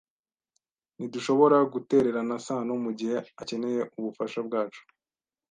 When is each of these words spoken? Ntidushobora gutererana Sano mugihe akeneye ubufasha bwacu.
Ntidushobora 0.95 1.57
gutererana 1.73 2.35
Sano 2.45 2.73
mugihe 2.83 3.15
akeneye 3.41 3.81
ubufasha 3.97 4.39
bwacu. 4.47 4.81